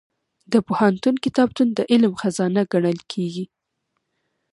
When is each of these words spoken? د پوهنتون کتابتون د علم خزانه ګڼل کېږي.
د 0.51 0.53
پوهنتون 0.67 1.15
کتابتون 1.25 1.67
د 1.73 1.79
علم 1.91 2.13
خزانه 2.21 2.61
ګڼل 2.71 2.99
کېږي. 3.11 3.45